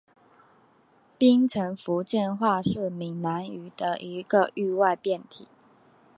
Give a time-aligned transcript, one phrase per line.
[1.19, 5.47] 槟城福建话是闽南语的一个域外变体。